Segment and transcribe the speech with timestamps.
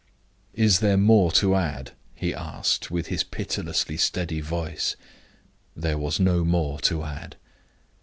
[0.55, 4.95] "Is there more to add?" he asked, with his pitilessly steady voice.
[5.75, 7.35] There was no more to add.